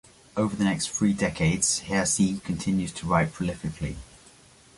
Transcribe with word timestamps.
Over 0.35 0.55
the 0.55 0.63
next 0.63 0.89
three 0.89 1.13
decades, 1.13 1.81
Heyse 1.81 2.41
continued 2.43 2.95
to 2.95 3.05
write 3.05 3.31
prolifically. 3.33 3.97